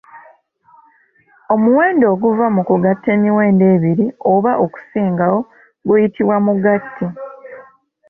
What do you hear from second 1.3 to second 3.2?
Omuwendo oguva mu kugatta